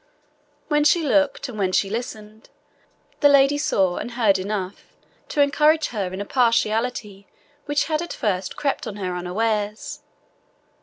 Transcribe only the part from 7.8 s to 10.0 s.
had at first crept on her unawares.